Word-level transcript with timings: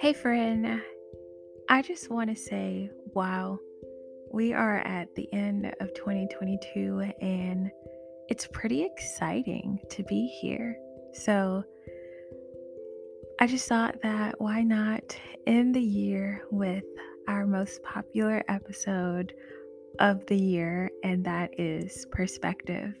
Hey, 0.00 0.12
friend. 0.12 0.80
I 1.68 1.82
just 1.82 2.08
want 2.08 2.30
to 2.30 2.36
say, 2.36 2.88
wow, 3.14 3.58
we 4.32 4.52
are 4.52 4.78
at 4.78 5.12
the 5.16 5.28
end 5.32 5.66
of 5.80 5.92
2022 5.94 7.10
and 7.20 7.68
it's 8.28 8.46
pretty 8.46 8.84
exciting 8.84 9.80
to 9.90 10.04
be 10.04 10.28
here. 10.40 10.76
So, 11.14 11.64
I 13.40 13.48
just 13.48 13.68
thought 13.68 14.00
that 14.02 14.40
why 14.40 14.62
not 14.62 15.16
end 15.48 15.74
the 15.74 15.80
year 15.80 16.42
with 16.52 16.84
our 17.26 17.44
most 17.44 17.82
popular 17.82 18.44
episode 18.48 19.32
of 19.98 20.24
the 20.26 20.36
year, 20.36 20.92
and 21.02 21.24
that 21.24 21.58
is 21.58 22.06
perspective. 22.12 22.94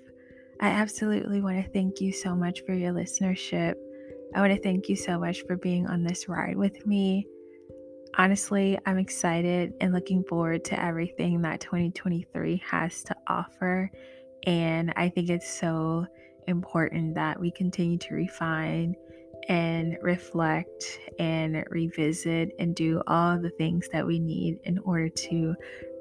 I 0.60 0.70
absolutely 0.70 1.40
want 1.42 1.64
to 1.64 1.70
thank 1.70 2.00
you 2.00 2.12
so 2.12 2.34
much 2.34 2.64
for 2.66 2.74
your 2.74 2.92
listenership. 2.92 3.74
I 4.34 4.40
want 4.40 4.52
to 4.52 4.62
thank 4.62 4.88
you 4.88 4.96
so 4.96 5.18
much 5.18 5.42
for 5.46 5.56
being 5.56 5.86
on 5.86 6.02
this 6.02 6.28
ride 6.28 6.56
with 6.56 6.86
me. 6.86 7.26
Honestly, 8.16 8.78
I'm 8.84 8.98
excited 8.98 9.72
and 9.80 9.92
looking 9.92 10.22
forward 10.24 10.64
to 10.66 10.82
everything 10.82 11.40
that 11.42 11.60
2023 11.60 12.62
has 12.68 13.02
to 13.04 13.16
offer. 13.26 13.90
And 14.44 14.92
I 14.96 15.08
think 15.08 15.30
it's 15.30 15.50
so 15.50 16.06
important 16.46 17.14
that 17.14 17.40
we 17.40 17.50
continue 17.50 17.98
to 17.98 18.14
refine 18.14 18.94
and 19.48 19.96
reflect 20.02 21.00
and 21.18 21.64
revisit 21.70 22.50
and 22.58 22.74
do 22.74 23.02
all 23.06 23.38
the 23.38 23.50
things 23.50 23.88
that 23.92 24.06
we 24.06 24.18
need 24.18 24.58
in 24.64 24.78
order 24.80 25.08
to 25.08 25.54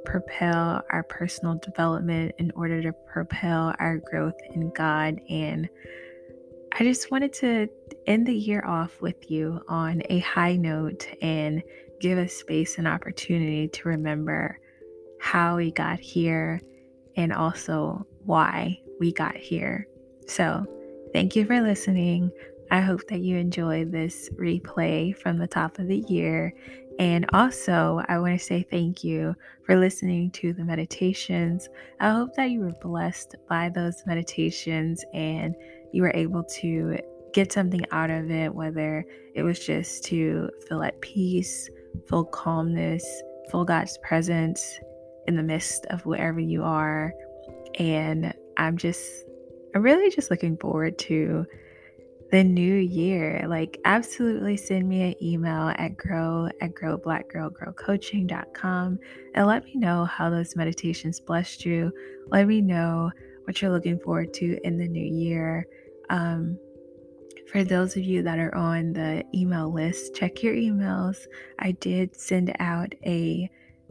propel 0.05 0.81
our 0.89 1.03
personal 1.03 1.55
development, 1.55 2.33
in 2.39 2.51
order 2.55 2.81
to 2.81 2.91
propel 3.11 3.73
our 3.79 3.97
growth 3.97 4.37
in 4.53 4.71
God. 4.73 5.19
And 5.29 5.69
I 6.79 6.83
just 6.83 7.09
wanted 7.09 7.33
to 7.33 7.67
end 8.05 8.27
the 8.27 8.35
year 8.35 8.63
off 8.63 9.01
with 9.01 9.31
you 9.31 9.63
on 9.67 10.03
a 10.11 10.19
high 10.19 10.55
note 10.57 11.07
and 11.23 11.63
give 11.99 12.19
us 12.19 12.33
space 12.33 12.77
and 12.77 12.87
opportunity 12.87 13.67
to 13.69 13.89
remember 13.89 14.59
how 15.19 15.57
we 15.57 15.71
got 15.71 15.99
here 15.99 16.61
and 17.15 17.33
also 17.33 18.05
why 18.25 18.79
we 18.99 19.11
got 19.11 19.35
here. 19.35 19.87
So, 20.27 20.67
thank 21.13 21.35
you 21.35 21.45
for 21.45 21.61
listening. 21.61 22.29
I 22.69 22.81
hope 22.81 23.07
that 23.07 23.21
you 23.21 23.37
enjoy 23.37 23.85
this 23.85 24.29
replay 24.35 25.17
from 25.17 25.37
the 25.37 25.47
top 25.47 25.79
of 25.79 25.87
the 25.87 26.05
year. 26.07 26.53
And 26.99 27.27
also, 27.33 28.03
I 28.07 28.19
want 28.19 28.39
to 28.39 28.45
say 28.45 28.61
thank 28.61 29.03
you 29.03 29.35
for 29.65 29.75
listening 29.75 30.29
to 30.31 30.53
the 30.53 30.63
meditations. 30.63 31.69
I 31.99 32.11
hope 32.11 32.35
that 32.35 32.51
you 32.51 32.59
were 32.59 32.73
blessed 32.83 33.35
by 33.49 33.69
those 33.69 34.03
meditations 34.05 35.03
and 35.15 35.55
you 35.91 36.01
were 36.01 36.11
able 36.13 36.43
to 36.43 36.97
get 37.33 37.51
something 37.51 37.85
out 37.91 38.09
of 38.09 38.31
it, 38.31 38.53
whether 38.53 39.05
it 39.35 39.43
was 39.43 39.59
just 39.59 40.03
to 40.05 40.49
feel 40.67 40.81
at 40.81 40.99
peace, 41.01 41.69
feel 42.07 42.25
calmness, 42.25 43.05
feel 43.51 43.65
God's 43.65 43.97
presence 43.99 44.79
in 45.27 45.35
the 45.35 45.43
midst 45.43 45.85
of 45.87 46.05
wherever 46.05 46.39
you 46.39 46.63
are. 46.63 47.13
And 47.79 48.33
I'm 48.57 48.77
just, 48.77 49.25
I'm 49.75 49.83
really 49.83 50.09
just 50.09 50.31
looking 50.31 50.57
forward 50.57 50.97
to 50.99 51.45
the 52.31 52.43
new 52.43 52.75
year. 52.75 53.45
Like, 53.47 53.79
absolutely 53.85 54.57
send 54.57 54.89
me 54.89 55.03
an 55.03 55.15
email 55.23 55.71
at 55.77 55.95
grow 55.95 56.49
at 56.61 56.73
growblackgirlgrowcoaching.com 56.73 58.99
and 59.35 59.47
let 59.47 59.63
me 59.63 59.75
know 59.75 60.05
how 60.05 60.29
those 60.29 60.55
meditations 60.55 61.19
blessed 61.19 61.65
you. 61.65 61.91
Let 62.27 62.47
me 62.47 62.61
know 62.61 63.11
what 63.45 63.61
you're 63.61 63.71
looking 63.71 63.99
forward 63.99 64.33
to 64.35 64.57
in 64.63 64.77
the 64.77 64.87
new 64.87 65.05
year. 65.05 65.67
Um, 66.09 66.57
for 67.51 67.63
those 67.63 67.95
of 67.95 68.03
you 68.03 68.23
that 68.23 68.39
are 68.39 68.53
on 68.55 68.93
the 68.93 69.23
email 69.33 69.71
list, 69.71 70.15
check 70.15 70.43
your 70.43 70.53
emails. 70.53 71.17
I 71.59 71.71
did 71.71 72.15
send 72.15 72.53
out 72.59 72.93
a 73.05 73.49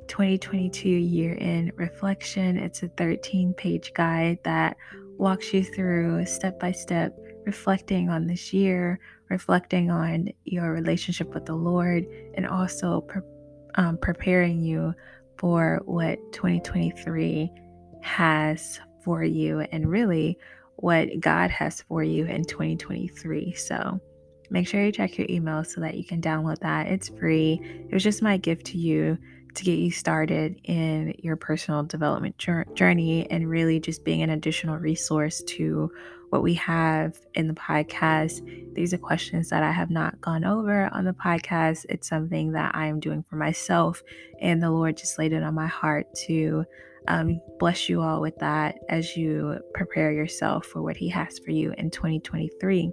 2022 0.09 0.89
year 0.89 1.35
in 1.35 1.73
reflection. 1.77 2.59
It's 2.59 2.83
a 2.83 2.89
13 2.89 3.55
page 3.55 3.93
guide 3.95 4.39
that 4.45 4.77
walks 5.19 5.53
you 5.55 5.65
through 5.65 6.27
step 6.27 6.61
by 6.61 6.73
step 6.73 7.17
reflecting 7.47 8.11
on 8.11 8.27
this 8.27 8.53
year, 8.53 8.99
reflecting 9.31 9.91
on 9.91 10.29
your 10.45 10.73
relationship 10.73 11.33
with 11.33 11.47
the 11.47 11.55
Lord, 11.55 12.05
and 12.35 12.47
also 12.47 13.01
pre- 13.03 13.23
um, 13.77 13.97
preparing 13.99 14.61
you 14.61 14.93
for 15.39 15.81
what 15.85 16.19
2023 16.33 17.51
has 18.03 18.81
for 19.05 19.23
you 19.23 19.61
and 19.61 19.89
really 19.89 20.39
what 20.77 21.09
God 21.21 21.51
has 21.51 21.83
for 21.83 22.03
you 22.03 22.27
in 22.27 22.45
2023. 22.45 23.55
So 23.55 24.01
make 24.51 24.69
sure 24.69 24.85
you 24.85 24.93
check 24.93 25.19
your 25.19 25.27
email 25.29 25.65
so 25.65 25.81
that 25.81 25.97
you 25.97 26.05
can 26.05 26.21
download 26.21 26.59
that. 26.61 26.87
It's 26.87 27.09
free. 27.09 27.61
It 27.89 27.93
was 27.93 28.03
just 28.03 28.23
my 28.23 28.37
gift 28.37 28.67
to 28.67 28.79
you 28.79 29.19
to 29.55 29.65
get 29.65 29.79
you 29.79 29.91
started 29.91 30.61
in 30.65 31.15
your 31.19 31.37
personal 31.37 31.83
development 31.83 32.37
journey 32.75 33.27
and 33.31 33.49
really 33.49 33.81
just 33.81 34.05
being 34.05 34.23
an 34.23 34.31
additional 34.31 34.77
resource 34.77 35.43
to 35.45 35.91
what 36.29 36.43
we 36.43 36.55
have 36.55 37.19
in 37.35 37.49
the 37.49 37.55
podcast. 37.55 38.45
These 38.75 38.93
are 38.93 38.99
questions 38.99 39.49
that 39.49 39.63
I 39.63 39.71
have 39.71 39.91
not 39.91 40.21
gone 40.21 40.45
over 40.45 40.93
on 40.93 41.05
the 41.05 41.13
podcast. 41.13 41.87
It's 41.89 42.09
something 42.09 42.53
that 42.53 42.75
I 42.75 42.87
am 42.87 43.01
doing 43.01 43.23
for 43.23 43.37
myself, 43.37 44.03
and 44.41 44.63
the 44.63 44.71
Lord 44.71 44.99
just 44.99 45.19
laid 45.19 45.33
it 45.33 45.43
on 45.43 45.55
my 45.55 45.69
heart 45.69 46.07
to 46.27 46.65
um, 47.09 47.41
bless 47.59 47.89
you 47.89 48.03
all 48.03 48.21
with 48.21 48.37
that 48.39 48.77
as 48.89 49.17
you 49.17 49.59
prepare 49.75 50.13
yourself 50.13 50.67
for 50.67 50.83
what 50.83 50.97
He 50.97 51.09
has 51.11 51.39
for 51.39 51.51
you 51.51 51.73
in 51.79 51.91
2023. 51.91 52.91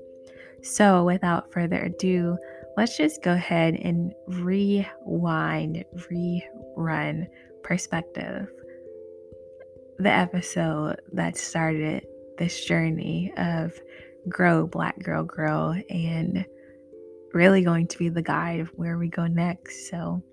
So, 0.62 1.04
without 1.04 1.52
further 1.52 1.82
ado, 1.82 2.38
let's 2.78 2.98
just 2.98 3.22
go 3.22 3.34
ahead 3.34 3.76
and 3.76 4.14
rewind, 4.28 5.84
rerun 6.12 7.28
perspective. 7.64 8.48
The 10.00 10.10
episode 10.10 11.02
that 11.12 11.38
started 11.38 12.06
this 12.38 12.66
journey 12.66 13.34
of 13.38 13.74
grow, 14.30 14.66
Black 14.68 15.02
Girl 15.04 15.24
Grow, 15.24 15.76
and 15.90 16.46
really 17.34 17.64
going 17.64 17.88
to 17.88 17.98
be 17.98 18.10
the 18.10 18.22
guide 18.22 18.60
of 18.60 18.70
where 18.76 18.98
we 18.98 19.08
go 19.08 19.28
next. 19.28 19.90
So 19.90 20.24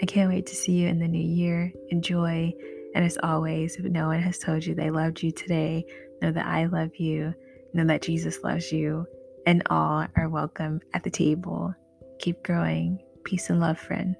I 0.00 0.06
can't 0.06 0.30
wait 0.30 0.46
to 0.46 0.56
see 0.56 0.72
you 0.72 0.88
in 0.88 0.98
the 0.98 1.08
new 1.08 1.22
year. 1.22 1.72
Enjoy. 1.90 2.52
And 2.94 3.06
as 3.06 3.16
always, 3.22 3.76
if 3.76 3.84
no 3.86 4.08
one 4.08 4.20
has 4.20 4.38
told 4.38 4.66
you 4.66 4.74
they 4.74 4.90
loved 4.90 5.22
you 5.22 5.32
today, 5.32 5.86
know 6.20 6.30
that 6.30 6.44
I 6.44 6.66
love 6.66 6.94
you, 6.96 7.32
know 7.72 7.86
that 7.86 8.02
Jesus 8.02 8.44
loves 8.44 8.70
you, 8.70 9.06
and 9.46 9.62
all 9.70 10.06
are 10.14 10.28
welcome 10.28 10.78
at 10.92 11.02
the 11.02 11.08
table. 11.08 11.74
Keep 12.18 12.42
growing. 12.42 13.02
Peace 13.24 13.48
and 13.48 13.60
love, 13.60 13.78
friend. 13.78 14.14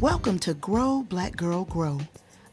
Welcome 0.00 0.40
to 0.40 0.54
Grow 0.54 1.04
Black 1.08 1.36
Girl 1.36 1.64
Grow, 1.64 2.00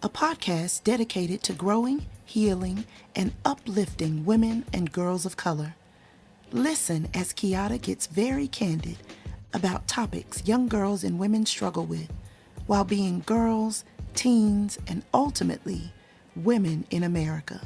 a 0.04 0.10
podcast 0.10 0.84
dedicated 0.84 1.42
to 1.44 1.54
growing, 1.54 2.06
healing, 2.26 2.86
and 3.16 3.32
uplifting 3.44 4.24
women 4.24 4.66
and 4.72 4.92
girls 4.92 5.26
of 5.26 5.36
color. 5.36 5.74
Listen 6.52 7.08
as 7.14 7.34
KiYada 7.34 7.82
gets 7.82 8.06
very 8.06 8.48
candid 8.48 8.98
about 9.54 9.88
topics 9.88 10.46
young 10.46 10.68
girls 10.68 11.04
and 11.04 11.18
women 11.18 11.46
struggle 11.46 11.86
with 11.86 12.12
while 12.68 12.84
being 12.84 13.24
girls, 13.26 13.84
teens, 14.14 14.78
and 14.88 15.04
ultimately 15.14 15.92
women 16.36 16.86
in 16.92 17.04
America. 17.04 17.62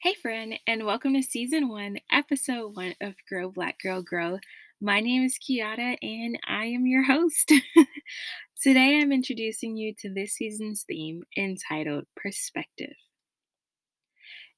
Hey, 0.00 0.14
friend, 0.22 0.54
and 0.66 0.86
welcome 0.86 1.14
to 1.14 1.22
season 1.22 1.68
one, 1.68 1.98
episode 2.12 2.76
one 2.76 2.94
of 3.00 3.14
Grow 3.28 3.50
Black 3.50 3.80
Girl 3.82 4.02
Grow. 4.02 4.38
My 4.80 5.00
name 5.00 5.24
is 5.24 5.38
KiYada, 5.38 5.96
and 6.02 6.38
I 6.46 6.66
am 6.66 6.86
your 6.86 7.04
host. 7.04 7.52
Today, 8.62 8.98
I'm 8.98 9.12
introducing 9.12 9.76
you 9.76 9.92
to 9.98 10.08
this 10.08 10.34
season's 10.34 10.84
theme 10.84 11.24
entitled 11.36 12.06
Perspective. 12.16 12.94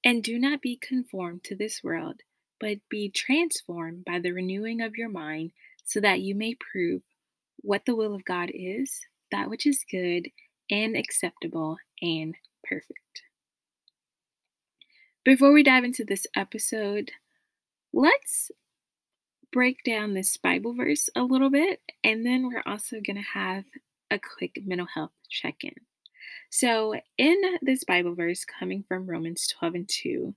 And 0.05 0.23
do 0.23 0.39
not 0.39 0.61
be 0.63 0.79
conformed 0.81 1.43
to 1.45 1.57
this 1.57 1.83
world, 1.83 2.21
but 2.61 2.79
be 2.89 3.11
transformed 3.11 4.05
by 4.05 4.21
the 4.21 4.31
renewing 4.31 4.81
of 4.81 4.97
your 4.97 5.09
mind, 5.09 5.51
so 5.85 6.01
that 6.01 6.21
you 6.21 6.37
may 6.37 6.55
prove 6.55 7.03
what 7.63 7.85
the 7.85 7.97
will 7.97 8.15
of 8.15 8.25
God 8.25 8.51
is, 8.55 9.01
that 9.33 9.51
which 9.51 9.67
is 9.67 9.85
good 9.91 10.29
and 10.71 10.97
acceptable 10.97 11.79
and 12.01 12.37
perfect. 12.63 13.23
Before 15.25 15.53
we 15.53 15.65
dive 15.65 15.83
into 15.83 16.05
this 16.05 16.29
episode, 16.37 17.11
let's 17.93 18.53
break 19.51 19.83
down 19.85 20.15
this 20.15 20.37
Bible 20.37 20.75
verse 20.75 21.09
a 21.17 21.23
little 21.23 21.51
bit, 21.51 21.81
and 22.05 22.25
then 22.25 22.47
we're 22.47 22.63
also 22.65 23.01
going 23.05 23.17
to 23.17 23.31
have 23.35 23.65
a 24.11 24.19
quick 24.19 24.63
mental 24.65 24.87
health 24.87 25.13
check 25.29 25.57
in. 25.63 25.75
So, 26.51 26.95
in 27.19 27.41
this 27.63 27.85
Bible 27.85 28.15
verse 28.15 28.45
coming 28.45 28.85
from 28.87 29.07
Romans 29.07 29.47
12 29.59 29.75
and 29.75 29.89
2, 29.89 30.35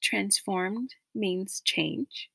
transformed 0.00 0.94
means 1.14 1.62
change, 1.64 2.30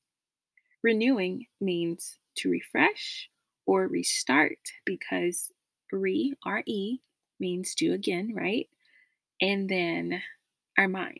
renewing 0.82 1.48
means 1.60 2.18
to 2.38 2.50
refresh 2.50 3.30
or 3.66 3.88
restart 3.88 4.60
because 4.86 5.52
re, 5.92 6.34
R 6.46 6.64
E, 6.66 7.00
means 7.40 7.76
do 7.76 7.94
again, 7.94 8.34
right? 8.34 8.68
And 9.42 9.70
then 9.70 10.22
our 10.78 10.88
mind. 10.88 11.20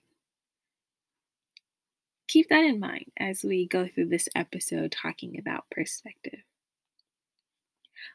Keep 2.28 2.50
that 2.50 2.64
in 2.64 2.80
mind 2.80 3.06
as 3.18 3.44
we 3.44 3.68
go 3.68 3.88
through 3.88 4.08
this 4.08 4.28
episode 4.36 4.92
talking 4.92 5.38
about 5.40 5.70
perspective. 5.72 6.40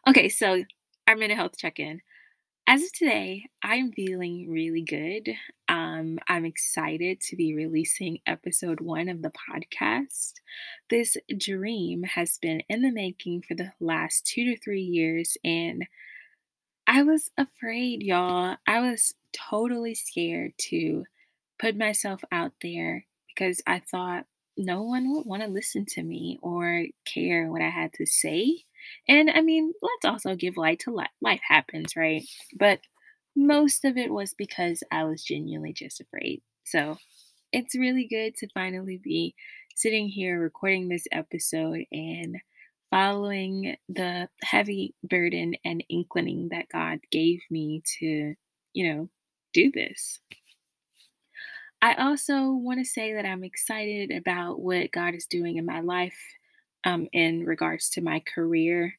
Okay, 0.07 0.29
so 0.29 0.63
our 1.13 1.19
mental 1.19 1.37
health 1.37 1.59
check 1.59 1.79
in. 1.79 2.01
As 2.67 2.83
of 2.83 2.93
today, 2.95 3.45
I'm 3.63 3.93
feeling 3.93 4.49
really 4.51 4.81
good. 4.81 5.35
Um, 5.69 6.19
I'm 6.27 6.47
excited 6.47 7.21
to 7.29 7.37
be 7.37 7.55
releasing 7.55 8.21
episode 8.27 8.81
one 8.81 9.11
of 9.11 9.21
the 9.21 9.31
podcast. 9.31 10.33
This 10.89 11.19
dream 11.37 12.05
has 12.05 12.39
been 12.41 12.63
in 12.71 12.81
the 12.81 12.91
making 12.91 13.43
for 13.47 13.55
the 13.55 13.73
last 13.79 14.25
two 14.25 14.47
to 14.47 14.59
three 14.59 14.81
years, 14.81 15.37
and 15.45 15.85
I 16.87 17.03
was 17.03 17.31
afraid, 17.37 18.03
y'all. 18.03 18.57
I 18.67 18.81
was 18.81 19.13
totally 19.35 19.95
scared 19.95 20.53
to 20.71 21.05
put 21.61 21.77
myself 21.77 22.23
out 22.33 22.53
there 22.63 23.05
because 23.29 23.61
I 23.67 23.81
thought 23.81 24.25
no 24.57 24.83
one 24.83 25.13
would 25.13 25.27
want 25.27 25.43
to 25.43 25.49
listen 25.49 25.85
to 25.91 26.03
me 26.03 26.39
or 26.41 26.87
care 27.05 27.51
what 27.51 27.61
I 27.61 27.69
had 27.69 27.93
to 27.95 28.07
say. 28.07 28.65
And 29.09 29.31
I 29.31 29.41
mean, 29.41 29.73
let's 29.83 30.05
also 30.05 30.35
give 30.35 30.57
light 30.57 30.81
to 30.81 30.91
life. 30.91 31.11
Life 31.21 31.41
happens, 31.47 31.97
right? 31.97 32.25
But 32.59 32.81
most 33.35 33.85
of 33.85 33.97
it 33.97 34.13
was 34.13 34.35
because 34.35 34.83
I 34.93 35.05
was 35.05 35.23
genuinely 35.25 35.73
just 35.73 36.01
afraid. 36.01 36.43
So 36.65 36.99
it's 37.53 37.75
really 37.75 38.07
good 38.07 38.37
to 38.37 38.49
finally 38.55 39.01
be 39.03 39.35
sitting 39.75 40.09
here 40.09 40.41
recording 40.41 40.89
this 40.89 41.07
episode 41.13 41.85
and 41.91 42.37
following 42.91 43.77
the 43.89 44.29
heavy 44.43 44.95
burden 45.03 45.55
and 45.65 45.83
inclining 45.89 46.51
that 46.51 46.67
God 46.71 46.99
gave 47.11 47.41
me 47.51 47.83
to, 47.99 48.35
you 48.75 48.95
know, 48.95 49.09
do 49.55 49.71
this. 49.73 50.21
I 51.81 51.95
also 51.95 52.53
want 52.53 52.79
to 52.79 52.85
say 52.85 53.15
that 53.15 53.27
I'm 53.27 53.43
excited 53.43 54.13
about 54.13 54.61
what 54.61 54.93
God 54.93 55.15
is 55.15 55.27
doing 55.27 55.57
in 55.57 55.67
my 55.67 55.81
life 55.81 56.19
um, 56.85 57.09
in 57.13 57.45
regards 57.45 57.91
to 57.91 58.01
my 58.01 58.21
career. 58.21 58.95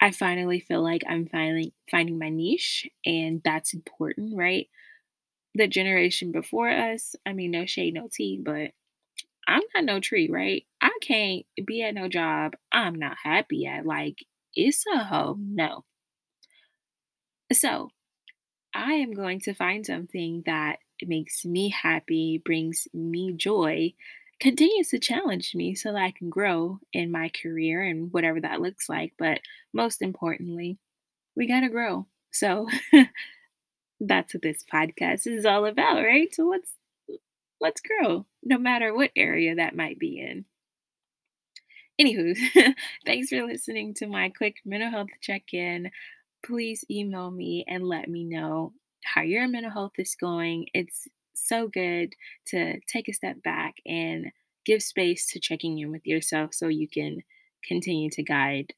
I 0.00 0.12
finally 0.12 0.60
feel 0.60 0.82
like 0.82 1.02
I'm 1.08 1.26
finally 1.28 1.74
finding 1.90 2.18
my 2.18 2.28
niche, 2.30 2.88
and 3.06 3.42
that's 3.44 3.74
important, 3.74 4.36
right? 4.36 4.68
The 5.54 5.68
generation 5.68 6.32
before 6.32 6.70
us, 6.70 7.16
I 7.26 7.32
mean, 7.34 7.50
no 7.52 7.66
shade, 7.66 7.94
no 7.94 8.08
tea, 8.12 8.40
but 8.42 8.72
I'm 9.48 9.62
not 9.74 9.84
no 9.84 10.00
tree, 10.00 10.28
right? 10.30 10.64
I 10.80 10.90
can't 11.02 11.46
be 11.66 11.82
at 11.82 11.94
no 11.94 12.08
job 12.08 12.54
I'm 12.72 12.94
not 12.94 13.16
happy 13.24 13.66
at. 13.66 13.86
Like, 13.86 14.18
it's 14.54 14.84
a 14.94 15.04
ho 15.04 15.36
no. 15.40 15.84
So, 17.52 17.90
I 18.74 18.94
am 18.94 19.12
going 19.12 19.40
to 19.40 19.54
find 19.54 19.84
something 19.86 20.42
that 20.46 20.78
makes 21.02 21.44
me 21.44 21.70
happy, 21.70 22.42
brings 22.44 22.88
me 22.94 23.32
joy, 23.34 23.94
continues 24.40 24.88
to 24.88 24.98
challenge 24.98 25.54
me 25.54 25.74
so 25.74 25.92
that 25.92 26.02
I 26.02 26.10
can 26.10 26.30
grow 26.30 26.78
in 26.92 27.10
my 27.10 27.30
career 27.30 27.82
and 27.82 28.12
whatever 28.12 28.40
that 28.40 28.60
looks 28.60 28.88
like. 28.88 29.12
But 29.18 29.40
most 29.72 30.02
importantly, 30.02 30.78
we 31.36 31.46
got 31.46 31.60
to 31.60 31.68
grow. 31.68 32.06
So 32.30 32.68
that's 34.00 34.34
what 34.34 34.42
this 34.42 34.64
podcast 34.72 35.26
is 35.26 35.44
all 35.44 35.66
about, 35.66 36.02
right? 36.04 36.32
So 36.34 36.44
let's 36.44 36.70
let's 37.60 37.80
grow 37.80 38.26
no 38.44 38.58
matter 38.58 38.94
what 38.94 39.10
area 39.16 39.56
that 39.56 39.76
might 39.76 39.98
be 39.98 40.20
in. 40.20 40.44
Anywho, 42.00 42.36
thanks 43.06 43.30
for 43.30 43.42
listening 43.42 43.94
to 43.94 44.06
my 44.06 44.30
quick 44.30 44.56
mental 44.64 44.90
health 44.90 45.08
check-in. 45.20 45.90
Please 46.46 46.84
email 46.88 47.32
me 47.32 47.64
and 47.66 47.82
let 47.82 48.08
me 48.08 48.22
know 48.22 48.72
how 49.04 49.22
your 49.22 49.48
mental 49.48 49.72
health 49.72 49.94
is 49.98 50.14
going. 50.14 50.66
It's 50.74 51.08
so 51.42 51.68
good 51.68 52.14
to 52.48 52.80
take 52.86 53.08
a 53.08 53.12
step 53.12 53.42
back 53.42 53.76
and 53.86 54.32
give 54.64 54.82
space 54.82 55.26
to 55.28 55.40
checking 55.40 55.78
in 55.78 55.90
with 55.90 56.06
yourself 56.06 56.52
so 56.52 56.68
you 56.68 56.88
can 56.88 57.22
continue 57.66 58.10
to 58.10 58.22
guide 58.22 58.74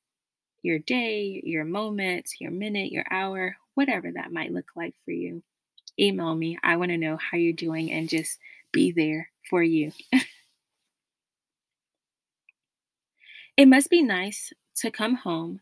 your 0.63 0.79
day, 0.79 1.41
your 1.45 1.65
moments, 1.65 2.37
your 2.41 2.51
minute, 2.51 2.93
your 2.93 3.05
hour, 3.11 3.57
whatever 3.75 4.11
that 4.13 4.33
might 4.33 4.53
look 4.53 4.71
like 4.77 4.95
for 5.05 5.11
you. 5.11 5.43
Email 5.99 6.35
me. 6.35 6.59
I 6.63 6.77
want 6.77 6.91
to 6.91 6.99
know 6.99 7.17
how 7.17 7.39
you're 7.39 7.53
doing 7.53 7.91
and 7.91 8.09
just 8.09 8.39
be 8.73 8.93
there 8.93 9.31
for 9.49 9.63
you. 9.63 9.93
it 13.57 13.67
must 13.67 13.91
be 13.91 14.03
nice 14.03 14.53
to 14.77 14.91
come 14.91 15.17
home, 15.17 15.61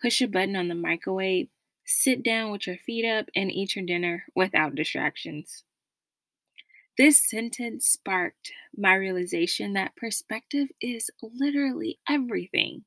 push 0.00 0.20
a 0.20 0.28
button 0.28 0.56
on 0.56 0.68
the 0.68 0.74
microwave, 0.74 1.48
sit 1.84 2.22
down 2.22 2.50
with 2.50 2.66
your 2.66 2.76
feet 2.76 3.04
up, 3.06 3.26
and 3.34 3.50
eat 3.50 3.76
your 3.76 3.84
dinner 3.84 4.24
without 4.34 4.74
distractions. 4.74 5.64
This 6.96 7.28
sentence 7.28 7.86
sparked 7.86 8.52
my 8.76 8.94
realization 8.94 9.72
that 9.72 9.96
perspective 9.96 10.68
is 10.80 11.10
literally 11.20 11.98
everything. 12.08 12.84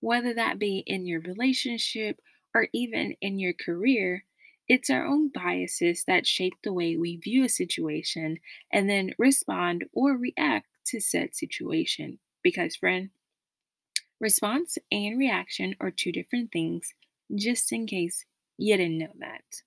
Whether 0.00 0.34
that 0.34 0.58
be 0.58 0.82
in 0.86 1.06
your 1.06 1.20
relationship 1.20 2.20
or 2.54 2.68
even 2.72 3.14
in 3.20 3.38
your 3.38 3.52
career, 3.52 4.24
it's 4.68 4.90
our 4.90 5.06
own 5.06 5.30
biases 5.32 6.02
that 6.08 6.26
shape 6.26 6.54
the 6.64 6.72
way 6.72 6.96
we 6.96 7.16
view 7.16 7.44
a 7.44 7.48
situation 7.48 8.38
and 8.72 8.90
then 8.90 9.14
respond 9.16 9.84
or 9.92 10.16
react 10.16 10.66
to 10.86 11.00
said 11.00 11.36
situation. 11.36 12.18
Because, 12.42 12.74
friend, 12.74 13.10
response 14.20 14.76
and 14.90 15.18
reaction 15.18 15.76
are 15.80 15.90
two 15.92 16.10
different 16.10 16.50
things, 16.50 16.94
just 17.34 17.72
in 17.72 17.86
case 17.86 18.24
you 18.58 18.76
didn't 18.76 18.98
know 18.98 19.12
that. 19.20 19.62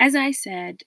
As 0.00 0.14
I 0.14 0.30
said, 0.30 0.82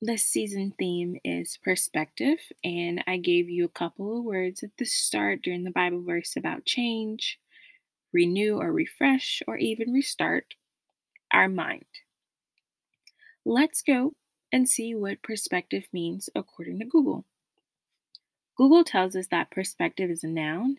this 0.00 0.24
season 0.24 0.72
theme 0.78 1.18
is 1.24 1.58
perspective, 1.62 2.38
and 2.62 3.02
I 3.06 3.16
gave 3.16 3.48
you 3.48 3.64
a 3.64 3.68
couple 3.68 4.16
of 4.18 4.24
words 4.24 4.62
at 4.62 4.70
the 4.78 4.84
start 4.84 5.42
during 5.42 5.64
the 5.64 5.72
Bible 5.72 6.02
verse 6.02 6.36
about 6.36 6.64
change, 6.64 7.40
renew 8.12 8.58
or 8.58 8.72
refresh, 8.72 9.42
or 9.48 9.56
even 9.58 9.92
restart 9.92 10.54
our 11.32 11.48
mind. 11.48 11.86
Let's 13.44 13.82
go 13.82 14.14
and 14.52 14.68
see 14.68 14.94
what 14.94 15.22
perspective 15.22 15.88
means 15.92 16.30
according 16.34 16.78
to 16.78 16.84
Google. 16.84 17.24
Google 18.56 18.84
tells 18.84 19.16
us 19.16 19.26
that 19.28 19.50
perspective 19.50 20.10
is 20.10 20.22
a 20.22 20.28
noun 20.28 20.78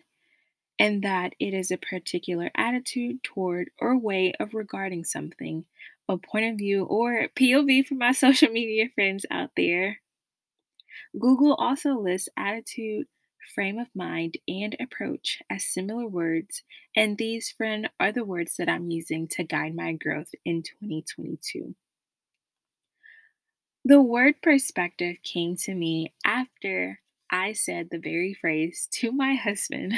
and 0.78 1.02
that 1.02 1.34
it 1.38 1.52
is 1.52 1.70
a 1.70 1.76
particular 1.76 2.50
attitude 2.54 3.22
toward 3.22 3.70
or 3.78 3.98
way 3.98 4.32
of 4.40 4.54
regarding 4.54 5.04
something, 5.04 5.66
a 6.10 6.18
point 6.18 6.52
of 6.52 6.58
view, 6.58 6.84
or 6.84 7.28
POV 7.36 7.86
for 7.86 7.94
my 7.94 8.12
social 8.24 8.50
media 8.50 8.88
friends 8.94 9.24
out 9.30 9.50
there. 9.56 9.98
Google 11.18 11.54
also 11.54 11.98
lists 11.98 12.28
attitude, 12.36 13.06
frame 13.54 13.78
of 13.78 13.88
mind, 13.94 14.36
and 14.46 14.76
approach 14.80 15.42
as 15.50 15.64
similar 15.64 16.06
words, 16.06 16.62
and 16.94 17.18
these, 17.18 17.50
friend, 17.50 17.88
are 17.98 18.12
the 18.12 18.24
words 18.24 18.56
that 18.58 18.68
I'm 18.68 18.90
using 18.90 19.26
to 19.28 19.44
guide 19.44 19.74
my 19.74 19.92
growth 19.92 20.34
in 20.44 20.62
2022. 20.62 21.74
The 23.84 24.02
word 24.02 24.42
perspective 24.42 25.16
came 25.22 25.56
to 25.64 25.74
me 25.74 26.12
after 26.24 27.00
I 27.30 27.52
said 27.52 27.88
the 27.90 27.98
very 27.98 28.34
phrase 28.34 28.88
to 28.92 29.12
my 29.12 29.34
husband 29.36 29.94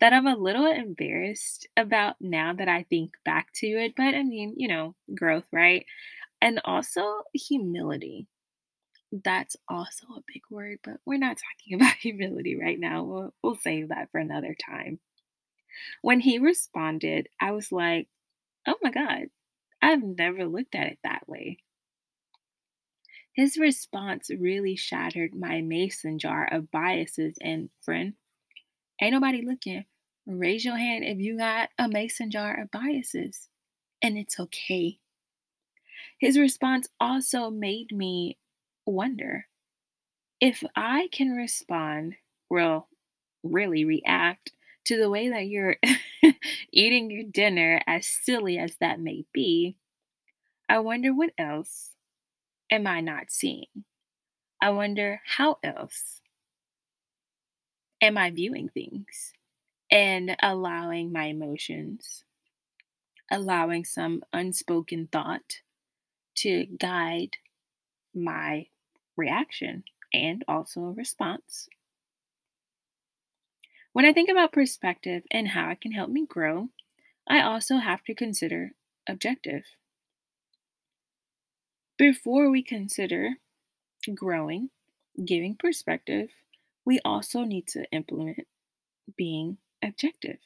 that 0.00 0.12
I'm 0.12 0.26
a 0.26 0.36
little 0.36 0.66
embarrassed 0.66 1.66
about 1.76 2.16
now 2.20 2.52
that 2.52 2.68
I 2.68 2.84
think 2.84 3.16
back 3.24 3.52
to 3.54 3.66
it. 3.66 3.94
But 3.96 4.14
I 4.14 4.22
mean, 4.22 4.54
you 4.56 4.68
know, 4.68 4.94
growth, 5.14 5.46
right? 5.52 5.86
And 6.40 6.60
also 6.64 7.22
humility. 7.34 8.26
That's 9.24 9.56
also 9.68 10.06
a 10.16 10.22
big 10.26 10.42
word, 10.50 10.80
but 10.84 10.98
we're 11.06 11.18
not 11.18 11.38
talking 11.38 11.76
about 11.80 11.94
humility 11.96 12.56
right 12.60 12.78
now. 12.78 13.04
We'll, 13.04 13.34
we'll 13.42 13.56
save 13.56 13.88
that 13.88 14.10
for 14.12 14.18
another 14.18 14.54
time. 14.54 15.00
When 16.02 16.20
he 16.20 16.38
responded, 16.38 17.28
I 17.40 17.52
was 17.52 17.72
like, 17.72 18.08
oh 18.66 18.76
my 18.82 18.90
God, 18.90 19.26
I've 19.80 20.02
never 20.02 20.44
looked 20.46 20.74
at 20.74 20.88
it 20.88 20.98
that 21.04 21.28
way. 21.28 21.58
His 23.38 23.56
response 23.56 24.30
really 24.36 24.74
shattered 24.74 25.32
my 25.32 25.60
mason 25.60 26.18
jar 26.18 26.48
of 26.50 26.72
biases. 26.72 27.38
And, 27.40 27.70
friend, 27.80 28.14
ain't 29.00 29.12
nobody 29.12 29.42
looking. 29.42 29.84
Raise 30.26 30.64
your 30.64 30.76
hand 30.76 31.04
if 31.04 31.18
you 31.18 31.38
got 31.38 31.68
a 31.78 31.88
mason 31.88 32.32
jar 32.32 32.60
of 32.60 32.72
biases, 32.72 33.48
and 34.02 34.18
it's 34.18 34.40
okay. 34.40 34.98
His 36.18 36.36
response 36.36 36.88
also 36.98 37.48
made 37.48 37.92
me 37.92 38.38
wonder 38.84 39.46
if 40.40 40.64
I 40.74 41.08
can 41.12 41.30
respond, 41.30 42.16
well, 42.50 42.88
really 43.44 43.84
react 43.84 44.50
to 44.86 44.96
the 44.96 45.08
way 45.08 45.28
that 45.28 45.46
you're 45.46 45.76
eating 46.72 47.08
your 47.08 47.22
dinner, 47.30 47.80
as 47.86 48.04
silly 48.04 48.58
as 48.58 48.74
that 48.80 48.98
may 48.98 49.26
be. 49.32 49.76
I 50.68 50.80
wonder 50.80 51.14
what 51.14 51.30
else 51.38 51.92
am 52.70 52.86
I 52.86 53.00
not 53.00 53.30
seeing? 53.30 53.84
I 54.60 54.70
wonder 54.70 55.20
how 55.24 55.58
else 55.64 56.20
am 58.00 58.18
I 58.18 58.30
viewing 58.30 58.68
things? 58.68 59.32
and 59.90 60.36
allowing 60.42 61.12
my 61.12 61.24
emotions, 61.24 62.24
allowing 63.30 63.84
some 63.84 64.22
unspoken 64.32 65.08
thought 65.10 65.60
to 66.36 66.66
guide 66.66 67.36
my 68.14 68.66
reaction 69.16 69.84
and 70.12 70.44
also 70.48 70.80
response. 70.82 71.68
When 73.92 74.04
I 74.04 74.12
think 74.12 74.28
about 74.28 74.52
perspective 74.52 75.24
and 75.30 75.48
how 75.48 75.70
it 75.70 75.80
can 75.80 75.92
help 75.92 76.10
me 76.10 76.26
grow, 76.26 76.68
I 77.28 77.40
also 77.42 77.78
have 77.78 78.04
to 78.04 78.14
consider 78.14 78.72
objective. 79.08 79.64
Before 81.98 82.48
we 82.48 82.62
consider 82.62 83.30
growing, 84.14 84.70
giving 85.22 85.56
perspective, 85.56 86.30
we 86.84 87.00
also 87.04 87.42
need 87.42 87.66
to 87.68 87.90
implement 87.90 88.46
being 89.16 89.58
objective. 89.84 90.38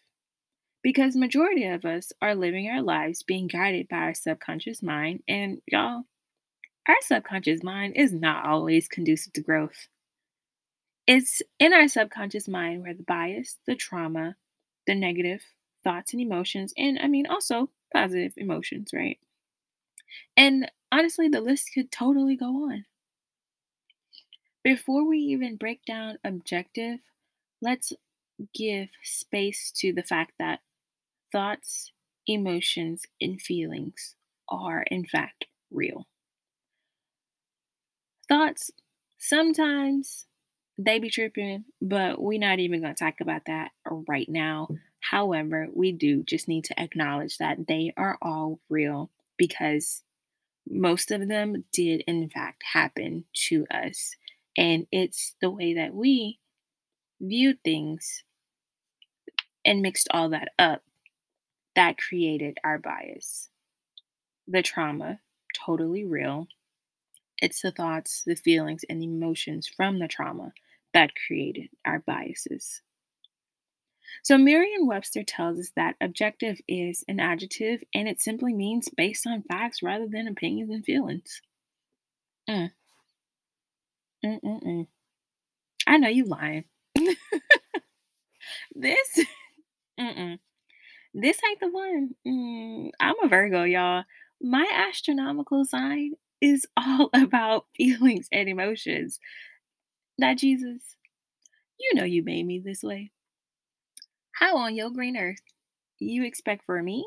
Because 0.82 1.14
majority 1.14 1.66
of 1.66 1.84
us 1.84 2.10
are 2.22 2.34
living 2.34 2.68
our 2.70 2.80
lives 2.80 3.22
being 3.22 3.48
guided 3.48 3.88
by 3.88 3.98
our 3.98 4.14
subconscious 4.14 4.82
mind 4.82 5.22
and 5.28 5.60
y'all 5.66 6.04
our 6.88 6.96
subconscious 7.02 7.62
mind 7.62 7.94
is 7.96 8.12
not 8.12 8.44
always 8.44 8.88
conducive 8.88 9.32
to 9.34 9.40
growth. 9.40 9.86
It's 11.06 11.42
in 11.60 11.72
our 11.72 11.86
subconscious 11.86 12.48
mind 12.48 12.82
where 12.82 12.94
the 12.94 13.04
bias, 13.04 13.58
the 13.66 13.76
trauma, 13.76 14.36
the 14.86 14.94
negative 14.94 15.42
thoughts 15.84 16.12
and 16.12 16.20
emotions, 16.20 16.72
and 16.76 16.98
I 16.98 17.08
mean 17.08 17.26
also 17.26 17.70
positive 17.92 18.32
emotions, 18.36 18.90
right? 18.92 19.18
And 20.36 20.70
honestly, 20.92 21.28
the 21.28 21.40
list 21.40 21.70
could 21.74 21.90
totally 21.90 22.36
go 22.36 22.70
on. 22.70 22.84
Before 24.62 25.04
we 25.04 25.18
even 25.18 25.56
break 25.56 25.84
down 25.84 26.18
objective, 26.22 27.00
let's 27.60 27.92
give 28.54 28.90
space 29.02 29.72
to 29.78 29.92
the 29.92 30.04
fact 30.04 30.34
that 30.38 30.60
thoughts, 31.32 31.92
emotions, 32.26 33.04
and 33.20 33.40
feelings 33.40 34.14
are, 34.48 34.82
in 34.82 35.04
fact, 35.04 35.46
real. 35.70 36.06
Thoughts, 38.28 38.70
sometimes 39.18 40.26
they 40.78 40.98
be 40.98 41.10
tripping, 41.10 41.64
but 41.80 42.20
we're 42.20 42.38
not 42.38 42.60
even 42.60 42.80
going 42.82 42.94
to 42.94 43.04
talk 43.04 43.20
about 43.20 43.46
that 43.46 43.72
right 43.84 44.28
now. 44.28 44.68
However, 45.00 45.68
we 45.74 45.92
do 45.92 46.22
just 46.22 46.46
need 46.46 46.64
to 46.66 46.80
acknowledge 46.80 47.38
that 47.38 47.66
they 47.66 47.92
are 47.96 48.16
all 48.22 48.60
real 48.68 49.10
because 49.36 50.02
most 50.68 51.10
of 51.10 51.28
them 51.28 51.64
did, 51.72 52.02
in 52.06 52.28
fact, 52.28 52.62
happen 52.72 53.24
to 53.48 53.66
us. 53.70 54.14
And 54.56 54.86
it's 54.92 55.34
the 55.40 55.50
way 55.50 55.74
that 55.74 55.94
we 55.94 56.38
viewed 57.20 57.58
things 57.64 58.24
and 59.64 59.82
mixed 59.82 60.08
all 60.10 60.28
that 60.30 60.48
up 60.58 60.82
that 61.74 61.98
created 61.98 62.58
our 62.64 62.78
bias. 62.78 63.48
The 64.46 64.62
trauma, 64.62 65.20
totally 65.54 66.04
real. 66.04 66.48
It's 67.40 67.62
the 67.62 67.70
thoughts, 67.70 68.22
the 68.24 68.34
feelings, 68.34 68.84
and 68.88 69.02
emotions 69.02 69.66
from 69.66 69.98
the 69.98 70.08
trauma 70.08 70.52
that 70.92 71.12
created 71.26 71.70
our 71.84 72.00
biases. 72.00 72.82
So, 74.22 74.38
Merriam 74.38 74.86
Webster 74.86 75.22
tells 75.22 75.58
us 75.58 75.70
that 75.76 75.96
objective 76.00 76.60
is 76.68 77.04
an 77.08 77.20
adjective 77.20 77.82
and 77.94 78.08
it 78.08 78.20
simply 78.20 78.52
means 78.52 78.88
based 78.96 79.26
on 79.26 79.42
facts 79.42 79.82
rather 79.82 80.06
than 80.06 80.28
opinions 80.28 80.70
and 80.70 80.84
feelings. 80.84 81.40
Mm. 82.48 82.70
I 85.86 85.96
know 85.98 86.08
you 86.08 86.24
lying. 86.24 86.64
this, 88.74 89.24
mm-mm. 90.00 90.38
this 91.14 91.38
ain't 91.48 91.60
the 91.60 91.70
one. 91.70 92.10
Mm, 92.26 92.90
I'm 93.00 93.14
a 93.22 93.28
Virgo, 93.28 93.64
y'all. 93.64 94.04
My 94.40 94.66
astronomical 94.88 95.64
sign 95.64 96.12
is 96.40 96.66
all 96.76 97.10
about 97.14 97.66
feelings 97.76 98.28
and 98.30 98.48
emotions. 98.48 99.18
That 100.18 100.38
Jesus, 100.38 100.96
you 101.80 101.94
know 101.94 102.04
you 102.04 102.22
made 102.22 102.46
me 102.46 102.60
this 102.64 102.82
way. 102.82 103.10
How 104.32 104.58
on 104.58 104.74
your 104.74 104.90
green 104.90 105.16
earth 105.16 105.40
you 105.98 106.24
expect 106.24 106.66
for 106.66 106.82
me 106.82 107.06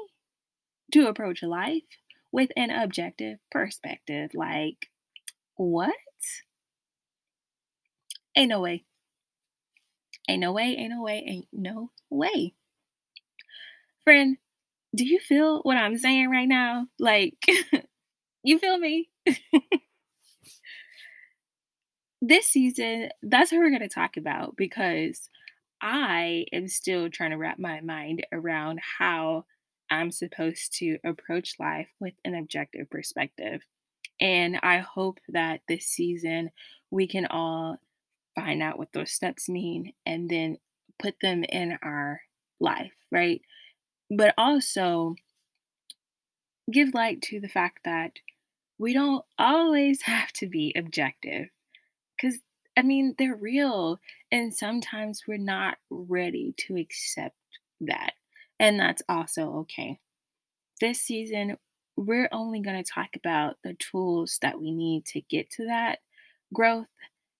to 0.93 1.07
approach 1.07 1.43
life 1.43 1.83
with 2.31 2.51
an 2.55 2.71
objective 2.71 3.39
perspective? 3.51 4.31
Like, 4.33 4.89
what? 5.55 5.95
Ain't 8.35 8.49
no 8.49 8.61
way. 8.61 8.85
Ain't 10.29 10.41
no 10.41 10.51
way, 10.53 10.75
ain't 10.77 10.91
no 10.91 11.01
way, 11.01 11.23
ain't 11.27 11.47
no 11.51 11.89
way. 12.11 12.53
Friend, 14.03 14.37
do 14.95 15.05
you 15.05 15.19
feel 15.19 15.61
what 15.63 15.77
I'm 15.77 15.97
saying 15.97 16.29
right 16.29 16.47
now? 16.47 16.87
Like, 16.99 17.37
you 18.43 18.59
feel 18.59 18.77
me? 18.77 19.09
this 22.21 22.47
season, 22.47 23.09
that's 23.21 23.51
what 23.51 23.59
we're 23.59 23.69
going 23.69 23.81
to 23.81 23.89
talk 23.89 24.17
about 24.17 24.55
because 24.55 25.29
I 25.85 26.47
am 26.51 26.67
still 26.67 27.11
trying 27.11 27.29
to 27.29 27.37
wrap 27.37 27.59
my 27.59 27.79
mind 27.79 28.25
around 28.31 28.79
how 28.97 29.45
I'm 29.91 30.09
supposed 30.09 30.73
to 30.79 30.97
approach 31.05 31.59
life 31.59 31.89
with 31.99 32.15
an 32.25 32.33
objective 32.33 32.89
perspective. 32.89 33.61
And 34.19 34.59
I 34.63 34.79
hope 34.79 35.19
that 35.29 35.61
this 35.67 35.85
season 35.85 36.49
we 36.89 37.07
can 37.07 37.27
all 37.27 37.77
find 38.33 38.63
out 38.63 38.79
what 38.79 38.93
those 38.93 39.11
steps 39.11 39.47
mean 39.47 39.93
and 40.07 40.27
then 40.27 40.57
put 40.97 41.17
them 41.21 41.43
in 41.43 41.77
our 41.83 42.21
life, 42.59 42.93
right? 43.11 43.41
But 44.09 44.33
also 44.39 45.13
give 46.71 46.95
light 46.95 47.21
to 47.23 47.39
the 47.39 47.47
fact 47.47 47.81
that 47.85 48.13
we 48.79 48.91
don't 48.91 49.23
always 49.37 50.01
have 50.01 50.33
to 50.33 50.47
be 50.47 50.73
objective 50.75 51.49
because 52.17 52.39
I 52.77 52.81
mean, 52.81 53.15
they're 53.17 53.35
real. 53.35 53.99
And 54.35 54.53
sometimes 54.53 55.23
we're 55.25 55.37
not 55.37 55.77
ready 55.89 56.53
to 56.57 56.75
accept 56.75 57.37
that. 57.79 58.15
And 58.59 58.77
that's 58.77 59.01
also 59.07 59.59
okay. 59.59 60.01
This 60.81 60.99
season, 60.99 61.55
we're 61.95 62.27
only 62.33 62.59
going 62.59 62.83
to 62.83 62.91
talk 62.91 63.15
about 63.15 63.55
the 63.63 63.75
tools 63.75 64.37
that 64.41 64.59
we 64.59 64.73
need 64.73 65.05
to 65.05 65.21
get 65.21 65.49
to 65.51 65.67
that 65.67 65.99
growth, 66.53 66.89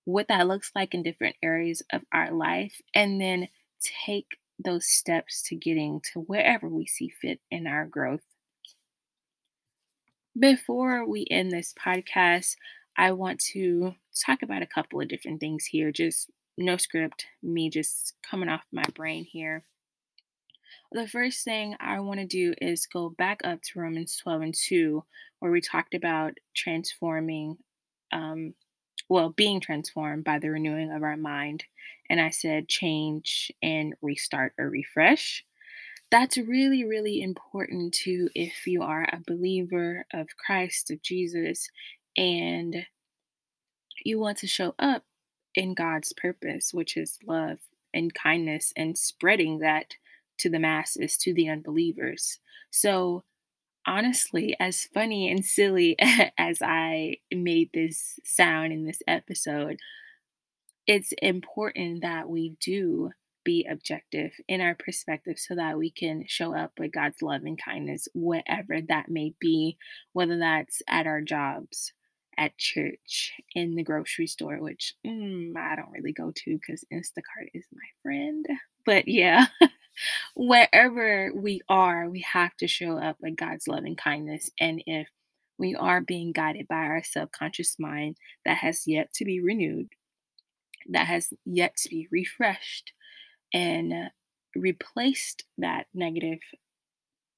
what 0.05 0.29
that 0.29 0.47
looks 0.47 0.71
like 0.73 0.93
in 0.93 1.03
different 1.03 1.35
areas 1.43 1.81
of 1.91 2.01
our 2.13 2.31
life, 2.31 2.79
and 2.93 3.19
then 3.19 3.49
take 4.05 4.37
those 4.57 4.85
steps 4.85 5.41
to 5.49 5.55
getting 5.57 5.99
to 6.13 6.21
wherever 6.21 6.69
we 6.69 6.85
see 6.85 7.09
fit 7.09 7.41
in 7.51 7.67
our 7.67 7.85
growth. 7.85 8.23
Before 10.39 11.05
we 11.05 11.27
end 11.29 11.51
this 11.51 11.73
podcast, 11.77 12.55
I 12.95 13.11
want 13.11 13.41
to 13.51 13.95
talk 14.25 14.43
about 14.43 14.61
a 14.61 14.65
couple 14.65 15.01
of 15.01 15.09
different 15.09 15.41
things 15.41 15.65
here, 15.65 15.91
just 15.91 16.29
no 16.57 16.77
script, 16.77 17.25
me 17.43 17.69
just 17.69 18.13
coming 18.29 18.49
off 18.49 18.63
my 18.71 18.85
brain 18.95 19.25
here. 19.25 19.63
The 20.91 21.07
first 21.07 21.43
thing 21.43 21.75
I 21.79 21.99
want 21.99 22.19
to 22.19 22.25
do 22.25 22.53
is 22.61 22.85
go 22.85 23.09
back 23.09 23.41
up 23.43 23.61
to 23.61 23.79
Romans 23.79 24.17
12 24.17 24.41
and 24.41 24.53
2, 24.53 25.03
where 25.39 25.51
we 25.51 25.61
talked 25.61 25.93
about 25.93 26.33
transforming, 26.55 27.57
um, 28.11 28.53
well, 29.09 29.29
being 29.29 29.59
transformed 29.59 30.23
by 30.23 30.39
the 30.39 30.49
renewing 30.49 30.91
of 30.91 31.03
our 31.03 31.17
mind. 31.17 31.65
And 32.09 32.21
I 32.21 32.29
said 32.29 32.69
change 32.69 33.51
and 33.61 33.95
restart 34.01 34.53
or 34.57 34.69
refresh. 34.69 35.43
That's 36.11 36.37
really, 36.37 36.85
really 36.85 37.21
important 37.21 37.93
to 38.05 38.29
if 38.35 38.67
you 38.67 38.83
are 38.83 39.03
a 39.03 39.21
believer 39.25 40.05
of 40.13 40.27
Christ, 40.37 40.91
of 40.91 41.01
Jesus, 41.01 41.67
and 42.15 42.85
you 44.03 44.19
want 44.19 44.37
to 44.39 44.47
show 44.47 44.75
up 44.77 45.03
in 45.55 45.73
God's 45.73 46.13
purpose, 46.13 46.73
which 46.73 46.97
is 46.97 47.17
love 47.25 47.59
and 47.93 48.13
kindness 48.13 48.73
and 48.75 48.97
spreading 48.97 49.59
that 49.59 49.95
to 50.39 50.49
the 50.49 50.59
masses, 50.59 51.17
to 51.17 51.33
the 51.33 51.49
unbelievers. 51.49 52.39
So, 52.69 53.23
honestly, 53.87 54.55
as 54.59 54.83
funny 54.93 55.29
and 55.31 55.45
silly 55.45 55.95
as 56.37 56.61
I 56.61 57.17
made 57.33 57.69
this 57.73 58.19
sound 58.23 58.73
in 58.73 58.85
this 58.85 59.01
episode, 59.07 59.77
it's 60.87 61.13
important 61.21 62.01
that 62.01 62.29
we 62.29 62.55
do 62.59 63.11
be 63.43 63.65
objective 63.69 64.33
in 64.47 64.59
our 64.59 64.75
perspective 64.75 65.37
so 65.37 65.55
that 65.55 65.77
we 65.77 65.89
can 65.89 66.25
show 66.27 66.53
up 66.53 66.73
with 66.79 66.91
God's 66.91 67.21
love 67.21 67.43
and 67.43 67.61
kindness, 67.63 68.07
whatever 68.13 68.81
that 68.89 69.07
may 69.07 69.33
be, 69.39 69.77
whether 70.13 70.37
that's 70.39 70.81
at 70.87 71.07
our 71.07 71.21
jobs, 71.21 71.93
at 72.37 72.57
church, 72.57 73.33
in 73.53 73.75
the 73.75 73.83
grocery 73.83 74.27
store, 74.27 74.57
which 74.57 74.93
mm, 75.05 75.55
I 75.55 75.75
don't 75.75 75.91
really 75.91 76.13
go 76.13 76.31
to 76.35 76.59
because 76.59 76.83
Instacart 76.93 77.49
is 77.53 77.65
my 77.73 77.87
friend. 78.01 78.45
But 78.85 79.07
yeah, 79.07 79.45
wherever 80.35 81.31
we 81.33 81.61
are, 81.69 82.09
we 82.09 82.21
have 82.21 82.55
to 82.57 82.67
show 82.67 82.97
up 82.97 83.17
with 83.19 83.37
God's 83.37 83.67
love 83.67 83.83
and 83.83 83.97
kindness. 83.97 84.49
And 84.59 84.83
if 84.85 85.07
we 85.57 85.75
are 85.75 86.01
being 86.01 86.31
guided 86.31 86.67
by 86.67 86.75
our 86.75 87.03
subconscious 87.03 87.77
mind 87.79 88.17
that 88.45 88.57
has 88.57 88.87
yet 88.87 89.13
to 89.13 89.25
be 89.25 89.41
renewed, 89.41 89.89
that 90.89 91.07
has 91.07 91.29
yet 91.45 91.77
to 91.77 91.89
be 91.89 92.07
refreshed, 92.11 92.91
and 93.53 93.93
replaced 94.55 95.43
that 95.57 95.85
negative 95.93 96.39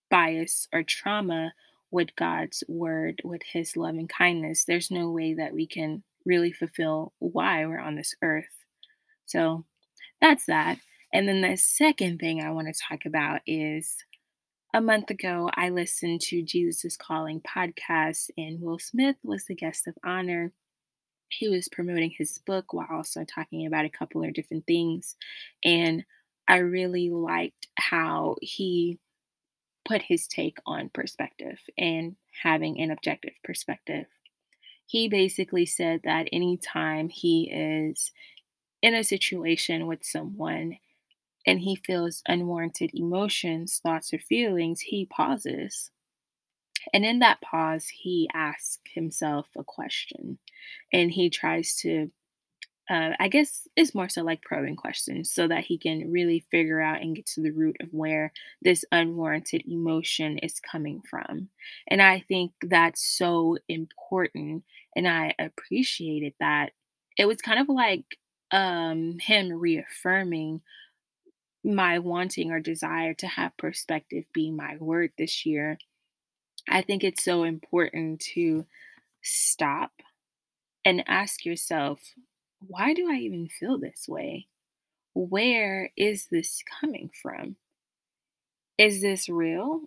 bias 0.09 0.67
or 0.73 0.83
trauma 0.83 1.53
with 1.91 2.15
God's 2.15 2.63
word, 2.67 3.21
with 3.23 3.41
his 3.43 3.77
love 3.77 3.95
and 3.95 4.09
kindness, 4.09 4.65
there's 4.65 4.91
no 4.91 5.09
way 5.09 5.33
that 5.33 5.53
we 5.53 5.67
can 5.67 6.03
really 6.25 6.51
fulfill 6.51 7.13
why 7.19 7.65
we're 7.65 7.79
on 7.79 7.95
this 7.95 8.13
earth. 8.21 8.65
So 9.25 9.65
that's 10.21 10.45
that. 10.45 10.77
And 11.13 11.27
then 11.27 11.41
the 11.41 11.55
second 11.55 12.19
thing 12.19 12.41
I 12.41 12.51
want 12.51 12.67
to 12.67 12.81
talk 12.89 13.05
about 13.05 13.41
is 13.47 13.95
a 14.73 14.81
month 14.81 15.09
ago, 15.09 15.49
I 15.55 15.69
listened 15.69 16.21
to 16.21 16.43
Jesus 16.43 16.97
Calling 16.97 17.41
podcast, 17.41 18.29
and 18.37 18.61
Will 18.61 18.79
Smith 18.79 19.15
was 19.23 19.45
the 19.45 19.55
guest 19.55 19.87
of 19.87 19.95
honor. 20.05 20.51
He 21.29 21.47
was 21.47 21.69
promoting 21.69 22.13
his 22.17 22.39
book 22.45 22.73
while 22.73 22.87
also 22.91 23.23
talking 23.23 23.65
about 23.65 23.85
a 23.85 23.89
couple 23.89 24.23
of 24.23 24.33
different 24.33 24.67
things. 24.67 25.15
And 25.63 26.03
I 26.49 26.57
really 26.57 27.09
liked 27.09 27.67
how 27.77 28.35
he 28.41 28.99
put 29.87 30.01
his 30.01 30.27
take 30.27 30.57
on 30.65 30.89
perspective 30.89 31.59
and 31.77 32.15
having 32.43 32.79
an 32.79 32.91
objective 32.91 33.33
perspective. 33.43 34.05
He 34.85 35.07
basically 35.07 35.65
said 35.65 36.01
that 36.03 36.27
anytime 36.31 37.09
he 37.09 37.49
is 37.51 38.11
in 38.81 38.93
a 38.93 39.03
situation 39.03 39.87
with 39.87 40.03
someone 40.03 40.77
and 41.45 41.59
he 41.59 41.75
feels 41.75 42.21
unwarranted 42.27 42.91
emotions, 42.93 43.79
thoughts, 43.81 44.13
or 44.13 44.19
feelings, 44.19 44.81
he 44.81 45.05
pauses. 45.05 45.91
And 46.93 47.05
in 47.05 47.19
that 47.19 47.41
pause, 47.41 47.87
he 47.87 48.29
asks 48.33 48.79
himself 48.93 49.47
a 49.57 49.63
question 49.63 50.37
and 50.93 51.11
he 51.11 51.29
tries 51.29 51.75
to 51.77 52.11
uh, 52.89 53.11
I 53.19 53.27
guess 53.27 53.67
it's 53.75 53.93
more 53.93 54.07
so 54.07 54.23
like 54.23 54.41
probing 54.41 54.77
questions 54.77 55.31
so 55.31 55.47
that 55.47 55.65
he 55.65 55.77
can 55.77 56.09
really 56.11 56.45
figure 56.49 56.79
out 56.79 57.01
and 57.01 57.15
get 57.15 57.25
to 57.27 57.41
the 57.41 57.51
root 57.51 57.75
of 57.81 57.89
where 57.91 58.31
this 58.61 58.85
unwarranted 58.91 59.63
emotion 59.67 60.37
is 60.37 60.59
coming 60.59 61.01
from. 61.09 61.49
And 61.87 62.01
I 62.01 62.23
think 62.27 62.53
that's 62.61 63.05
so 63.05 63.57
important. 63.67 64.63
And 64.95 65.07
I 65.07 65.35
appreciated 65.37 66.33
that. 66.39 66.71
It 67.17 67.25
was 67.25 67.41
kind 67.41 67.59
of 67.59 67.67
like 67.67 68.17
um, 68.51 69.17
him 69.19 69.51
reaffirming 69.51 70.61
my 71.63 71.99
wanting 71.99 72.51
or 72.51 72.59
desire 72.61 73.13
to 73.15 73.27
have 73.27 73.57
perspective 73.57 74.23
be 74.33 74.51
my 74.51 74.77
word 74.77 75.11
this 75.17 75.45
year. 75.45 75.77
I 76.69 76.81
think 76.81 77.03
it's 77.03 77.23
so 77.23 77.43
important 77.43 78.21
to 78.35 78.65
stop 79.23 79.91
and 80.85 81.03
ask 81.07 81.43
yourself 81.43 81.99
why 82.65 82.93
do 82.93 83.09
I 83.09 83.15
even 83.15 83.47
feel 83.47 83.77
this 83.77 84.07
way? 84.07 84.47
Where 85.13 85.91
is 85.97 86.27
this 86.31 86.63
coming 86.79 87.09
from? 87.21 87.55
Is 88.77 89.01
this 89.01 89.27
real 89.29 89.81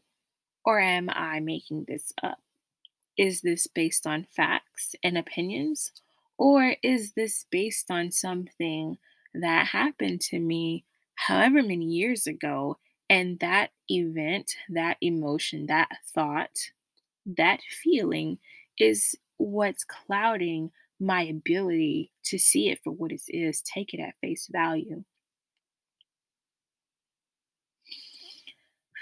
or 0.65 0.81
am 0.81 1.09
I 1.11 1.41
making 1.41 1.85
this 1.87 2.13
up? 2.23 2.39
Is 3.17 3.41
this 3.41 3.67
based 3.67 4.07
on 4.07 4.27
facts 4.35 4.95
and 5.03 5.17
opinions 5.17 5.93
or 6.39 6.77
is 6.83 7.13
this 7.13 7.45
based 7.51 7.91
on 7.91 8.11
something 8.11 8.99
that 9.35 9.67
happened 9.69 10.21
to 10.23 10.39
me 10.39 10.85
however 11.15 11.63
many 11.63 11.85
years 11.85 12.27
ago? 12.27 12.79
And 13.09 13.39
that 13.41 13.71
event, 13.89 14.53
that 14.69 14.97
emotion, 15.01 15.67
that 15.67 15.89
thought, 16.15 16.71
that 17.27 17.61
feeling 17.63 18.39
is 18.79 19.17
what's 19.37 19.85
clouding 19.85 20.71
my 21.01 21.23
ability 21.23 22.13
to 22.25 22.39
see 22.39 22.69
it 22.69 22.81
for 22.85 22.93
what 22.93 23.11
it 23.13 23.23
is, 23.29 23.63
take 23.63 23.95
it 23.95 24.01
at 24.01 24.15
face 24.21 24.49
value. 24.53 25.05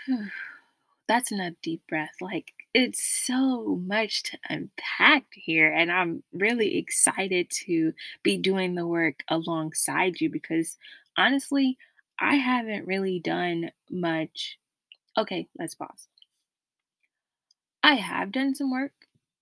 That's 1.08 1.32
enough 1.32 1.54
deep 1.62 1.82
breath. 1.88 2.14
Like, 2.20 2.52
it's 2.74 3.02
so 3.02 3.76
much 3.76 4.22
to 4.24 4.38
unpack 4.48 5.24
here. 5.32 5.72
And 5.72 5.90
I'm 5.90 6.22
really 6.32 6.76
excited 6.76 7.50
to 7.66 7.92
be 8.22 8.36
doing 8.36 8.74
the 8.74 8.86
work 8.86 9.24
alongside 9.28 10.20
you 10.20 10.30
because 10.30 10.76
honestly, 11.16 11.78
I 12.20 12.34
haven't 12.36 12.86
really 12.86 13.20
done 13.20 13.70
much. 13.90 14.58
Okay, 15.16 15.48
let's 15.58 15.74
pause. 15.74 16.08
I 17.82 17.94
have 17.94 18.32
done 18.32 18.54
some 18.54 18.70
work 18.70 18.92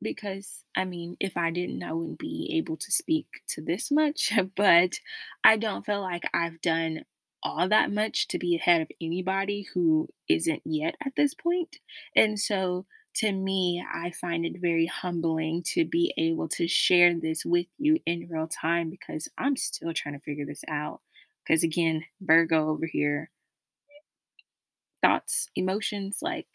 because 0.03 0.63
I 0.77 0.85
mean, 0.85 1.17
if 1.21 1.37
I 1.37 1.51
didn't, 1.51 1.83
I 1.83 1.93
wouldn't 1.93 2.19
be 2.19 2.53
able 2.55 2.77
to 2.77 2.91
speak 2.93 3.27
to 3.51 3.63
this 3.63 3.91
much. 3.91 4.33
But 4.57 5.01
I 5.45 5.57
don't 5.57 5.85
feel 5.87 6.01
like 6.01 6.25
I've 6.33 6.61
done 6.61 7.05
all 7.43 7.69
that 7.69 7.93
much 7.93 8.29
to 8.29 8.39
be 8.39 8.57
ahead 8.57 8.81
of 8.83 8.91
anybody 9.01 9.67
who 9.73 10.09
isn't 10.29 10.63
yet 10.65 10.97
at 11.05 11.13
this 11.17 11.35
point. 11.35 11.77
And 12.15 12.39
so 12.39 12.87
to 13.17 13.33
me, 13.33 13.83
I 13.95 14.11
find 14.11 14.45
it 14.45 14.61
very 14.61 14.87
humbling 14.87 15.63
to 15.75 15.85
be 15.85 16.13
able 16.19 16.49
to 16.51 16.69
share 16.69 17.15
this 17.15 17.45
with 17.45 17.67
you 17.79 17.99
in 18.05 18.29
real 18.31 18.49
time 18.49 18.91
because 18.91 19.29
I'm 19.39 19.57
still 19.57 19.95
trying 19.95 20.15
to 20.19 20.21
figure 20.21 20.45
this 20.45 20.65
out. 20.69 21.01
Because 21.43 21.63
again, 21.63 22.05
Virgo 22.21 22.69
over 22.69 22.87
here, 22.87 23.31
thoughts, 25.01 25.49
emotions, 25.55 26.19
like 26.21 26.49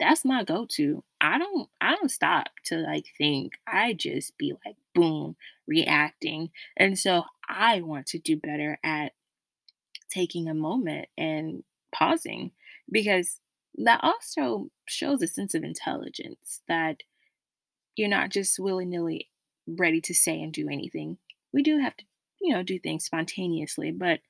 that's 0.00 0.24
my 0.24 0.42
go-to. 0.42 1.04
I 1.20 1.38
don't 1.38 1.68
I 1.80 1.94
don't 1.94 2.10
stop 2.10 2.46
to 2.66 2.78
like 2.78 3.06
think. 3.16 3.52
I 3.66 3.92
just 3.92 4.36
be 4.38 4.54
like 4.64 4.76
boom, 4.94 5.36
reacting. 5.68 6.50
And 6.76 6.98
so 6.98 7.24
I 7.48 7.82
want 7.82 8.06
to 8.06 8.18
do 8.18 8.36
better 8.36 8.78
at 8.82 9.12
taking 10.10 10.48
a 10.48 10.54
moment 10.54 11.08
and 11.16 11.62
pausing 11.94 12.52
because 12.90 13.40
that 13.76 14.00
also 14.02 14.70
shows 14.86 15.22
a 15.22 15.26
sense 15.26 15.54
of 15.54 15.62
intelligence 15.62 16.62
that 16.66 17.02
you're 17.94 18.08
not 18.08 18.30
just 18.30 18.58
willy-nilly 18.58 19.28
ready 19.66 20.00
to 20.00 20.14
say 20.14 20.40
and 20.40 20.52
do 20.52 20.68
anything. 20.68 21.18
We 21.52 21.62
do 21.62 21.78
have 21.78 21.96
to, 21.96 22.04
you 22.40 22.54
know, 22.54 22.62
do 22.62 22.78
things 22.78 23.04
spontaneously, 23.04 23.92
but 23.92 24.20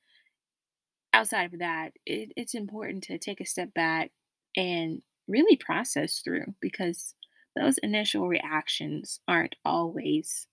outside 1.13 1.53
of 1.53 1.59
that, 1.59 1.93
it, 2.05 2.31
it's 2.35 2.53
important 2.53 3.03
to 3.05 3.17
take 3.17 3.41
a 3.41 3.45
step 3.45 3.73
back 3.73 4.11
and 4.55 5.01
really 5.27 5.55
process 5.55 6.19
through 6.19 6.55
because 6.61 7.15
those 7.55 7.77
initial 7.79 8.27
reactions 8.27 9.19
aren't 9.27 9.55
always 9.65 10.47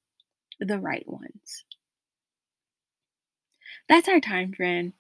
the 0.61 0.79
right 0.79 1.07
ones. 1.07 1.65
That's 3.89 4.09
our 4.09 4.21
time, 4.21 4.53
friend. 4.53 4.93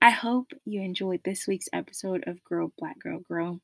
I 0.00 0.10
hope 0.10 0.48
you 0.64 0.82
enjoyed 0.82 1.20
this 1.24 1.46
week's 1.46 1.68
episode 1.72 2.24
of 2.26 2.42
Grow 2.42 2.72
Black 2.78 2.98
Girl 2.98 3.20
Grow. 3.20 3.60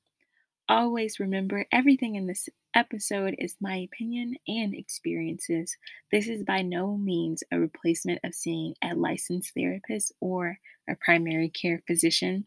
Always 0.68 1.18
remember 1.18 1.64
everything 1.72 2.14
in 2.14 2.26
this 2.26 2.48
episode 2.74 3.34
is 3.38 3.56
my 3.60 3.76
opinion 3.76 4.36
and 4.46 4.74
experiences. 4.74 5.76
This 6.12 6.28
is 6.28 6.44
by 6.44 6.62
no 6.62 6.96
means 6.96 7.42
a 7.50 7.58
replacement 7.58 8.20
of 8.22 8.34
seeing 8.34 8.74
a 8.84 8.94
licensed 8.94 9.54
therapist 9.54 10.12
or 10.20 10.58
a 10.88 10.94
primary 10.94 11.48
care 11.48 11.82
physician. 11.86 12.46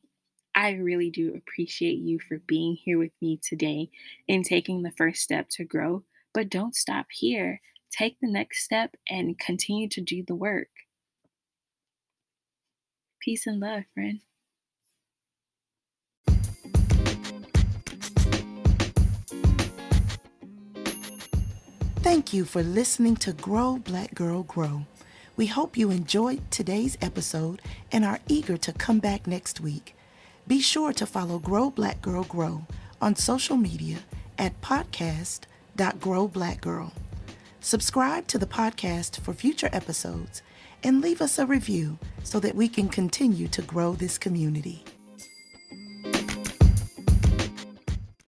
I 0.53 0.71
really 0.71 1.09
do 1.09 1.33
appreciate 1.35 1.99
you 1.99 2.19
for 2.19 2.39
being 2.39 2.75
here 2.75 2.97
with 2.97 3.11
me 3.21 3.39
today 3.41 3.89
and 4.27 4.43
taking 4.43 4.81
the 4.81 4.91
first 4.91 5.21
step 5.21 5.47
to 5.51 5.63
grow. 5.63 6.03
But 6.33 6.49
don't 6.49 6.75
stop 6.75 7.07
here. 7.11 7.61
Take 7.91 8.17
the 8.21 8.31
next 8.31 8.63
step 8.63 8.95
and 9.09 9.37
continue 9.37 9.87
to 9.89 10.01
do 10.01 10.23
the 10.25 10.35
work. 10.35 10.69
Peace 13.21 13.45
and 13.45 13.59
love, 13.59 13.83
friend. 13.93 14.19
Thank 21.97 22.33
you 22.33 22.45
for 22.45 22.63
listening 22.63 23.15
to 23.17 23.31
Grow 23.33 23.77
Black 23.77 24.15
Girl 24.15 24.43
Grow. 24.43 24.85
We 25.37 25.45
hope 25.47 25.77
you 25.77 25.91
enjoyed 25.91 26.49
today's 26.51 26.97
episode 27.01 27.61
and 27.91 28.03
are 28.03 28.19
eager 28.27 28.57
to 28.57 28.73
come 28.73 28.99
back 28.99 29.27
next 29.27 29.61
week. 29.61 29.95
Be 30.47 30.59
sure 30.59 30.91
to 30.93 31.05
follow 31.05 31.37
Grow 31.39 31.69
Black 31.69 32.01
Girl 32.01 32.23
Grow 32.23 32.65
on 33.01 33.15
social 33.15 33.57
media 33.57 33.99
at 34.37 34.59
podcast.growblackgirl. 34.61 36.91
Subscribe 37.59 38.27
to 38.27 38.37
the 38.37 38.45
podcast 38.45 39.19
for 39.19 39.33
future 39.33 39.69
episodes 39.71 40.41
and 40.83 40.99
leave 40.99 41.21
us 41.21 41.37
a 41.37 41.45
review 41.45 41.99
so 42.23 42.39
that 42.39 42.55
we 42.55 42.67
can 42.67 42.89
continue 42.89 43.47
to 43.49 43.61
grow 43.61 43.93
this 43.93 44.17
community. 44.17 44.83